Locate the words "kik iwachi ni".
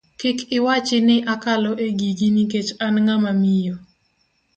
0.19-1.17